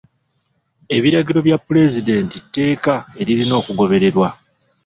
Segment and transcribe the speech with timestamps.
[0.97, 4.27] Ebiragiro bya puleezidenti tteeka eririna okugobererwa.